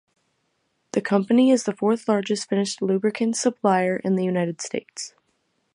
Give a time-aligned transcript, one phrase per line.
[0.93, 5.13] The company is the fourth largest finished lubricants supplier in the United States.